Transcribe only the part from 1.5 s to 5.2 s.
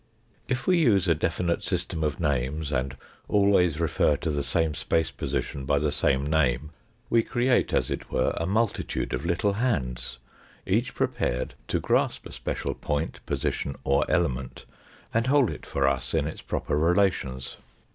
system of names, and always refer to the same space